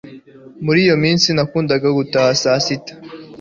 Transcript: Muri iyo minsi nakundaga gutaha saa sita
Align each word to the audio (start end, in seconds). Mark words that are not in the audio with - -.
Muri 0.65 0.79
iyo 0.85 0.95
minsi 1.03 1.27
nakundaga 1.35 1.87
gutaha 1.97 2.29
saa 2.41 2.61
sita 2.65 2.93